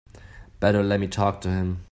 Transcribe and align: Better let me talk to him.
Better 0.59 0.81
let 0.81 0.99
me 0.99 1.05
talk 1.05 1.41
to 1.41 1.49
him. 1.49 1.79